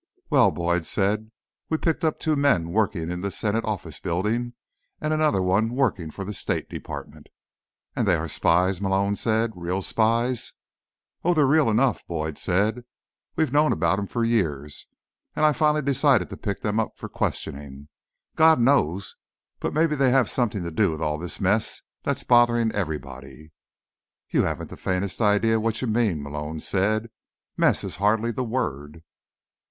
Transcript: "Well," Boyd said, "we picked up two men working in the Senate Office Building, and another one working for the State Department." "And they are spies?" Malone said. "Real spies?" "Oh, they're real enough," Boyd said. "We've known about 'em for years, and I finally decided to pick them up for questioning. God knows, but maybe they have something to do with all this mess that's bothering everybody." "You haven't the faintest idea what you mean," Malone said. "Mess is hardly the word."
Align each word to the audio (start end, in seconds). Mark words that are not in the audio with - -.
"Well," 0.31 0.49
Boyd 0.49 0.83
said, 0.87 1.29
"we 1.69 1.77
picked 1.77 2.03
up 2.03 2.17
two 2.19 2.35
men 2.35 2.69
working 2.71 3.11
in 3.11 3.21
the 3.21 3.29
Senate 3.29 3.63
Office 3.65 3.99
Building, 3.99 4.53
and 4.99 5.13
another 5.13 5.43
one 5.43 5.75
working 5.75 6.09
for 6.09 6.23
the 6.25 6.33
State 6.33 6.67
Department." 6.71 7.27
"And 7.95 8.07
they 8.07 8.15
are 8.15 8.27
spies?" 8.27 8.81
Malone 8.81 9.15
said. 9.15 9.51
"Real 9.55 9.83
spies?" 9.83 10.53
"Oh, 11.23 11.35
they're 11.35 11.45
real 11.45 11.69
enough," 11.69 12.03
Boyd 12.07 12.39
said. 12.39 12.83
"We've 13.35 13.53
known 13.53 13.71
about 13.71 13.99
'em 13.99 14.07
for 14.07 14.23
years, 14.25 14.87
and 15.35 15.45
I 15.45 15.53
finally 15.53 15.83
decided 15.83 16.31
to 16.31 16.35
pick 16.35 16.61
them 16.63 16.79
up 16.79 16.97
for 16.97 17.07
questioning. 17.07 17.87
God 18.35 18.59
knows, 18.59 19.17
but 19.59 19.71
maybe 19.71 19.93
they 19.95 20.09
have 20.09 20.31
something 20.31 20.63
to 20.63 20.71
do 20.71 20.89
with 20.89 21.01
all 21.03 21.19
this 21.19 21.39
mess 21.39 21.83
that's 22.01 22.23
bothering 22.23 22.71
everybody." 22.71 23.51
"You 24.31 24.41
haven't 24.45 24.71
the 24.71 24.77
faintest 24.77 25.21
idea 25.21 25.59
what 25.59 25.79
you 25.79 25.87
mean," 25.87 26.23
Malone 26.23 26.59
said. 26.59 27.11
"Mess 27.55 27.83
is 27.83 27.97
hardly 27.97 28.31
the 28.31 28.43
word." 28.43 29.03